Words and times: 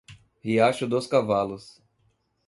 Riacho 0.43 0.87
dos 0.87 1.05
Cavalos 1.05 1.79